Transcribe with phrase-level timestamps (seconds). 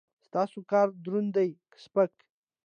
[0.27, 2.13] ستاسو کار دروند دی که سپک؟